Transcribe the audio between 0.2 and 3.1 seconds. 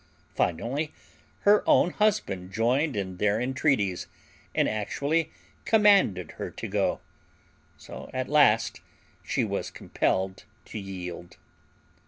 Finally her own husband joined